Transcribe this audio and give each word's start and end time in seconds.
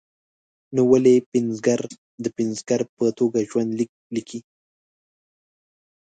نو 0.75 0.81
ولې 0.91 1.15
پنځګر 1.33 1.81
د 2.23 2.25
پنځګر 2.37 2.79
په 2.95 3.05
توګه 3.19 3.39
ژوند 3.49 3.69
لیک 3.79 3.91
لیکي. 4.15 4.39